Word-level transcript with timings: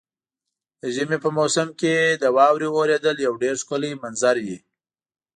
د 0.81 0.83
ژمي 0.95 1.17
په 1.23 1.29
موسم 1.37 1.67
کې 1.79 1.95
د 2.21 2.23
واورې 2.37 2.67
اورېدل 2.75 3.15
یو 3.27 3.33
ډېر 3.43 3.55
ښکلی 3.61 3.91
منظر 4.03 4.35
وي. 4.45 4.57